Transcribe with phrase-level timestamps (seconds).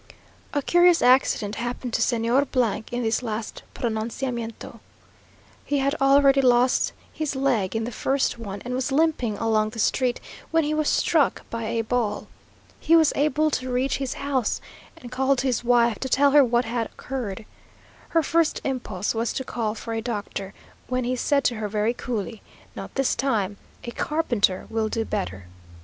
[0.51, 2.43] A curious accident happened to Señor
[2.91, 4.79] in this last pronunciamiento.
[5.63, 9.77] He had already lost his leg in the first one; and was limping along the
[9.77, 10.19] street,
[10.49, 12.27] when he was struck by a ball.
[12.79, 14.59] He was able to reach his house,
[14.97, 17.45] and called to his wife, to tell her what had occurred.
[18.09, 20.55] Her first impulse was to call for a doctor,
[20.87, 22.41] when he said to her very coolly,
[22.75, 25.45] "Not this time, a carpenter will do better."